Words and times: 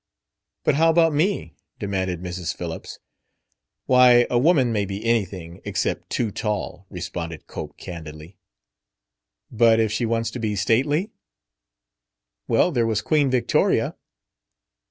"But 0.63 0.73
how 0.73 0.89
about 0.89 1.13
me?" 1.13 1.53
demanded 1.77 2.21
Mrs. 2.23 2.57
Phillips. 2.57 2.97
"Why, 3.85 4.25
a 4.31 4.39
woman 4.39 4.71
may 4.71 4.83
be 4.83 5.05
anything 5.05 5.61
except 5.63 6.09
too 6.09 6.31
tall," 6.31 6.87
responded 6.89 7.45
Cope 7.45 7.77
candidly. 7.77 8.39
"But 9.51 9.79
if 9.79 9.91
she 9.91 10.07
wants 10.07 10.31
to 10.31 10.39
be 10.39 10.55
stately?" 10.55 11.11
"Well, 12.47 12.71
there 12.71 12.87
was 12.87 13.03
Queen 13.03 13.29
Victoria." 13.29 13.95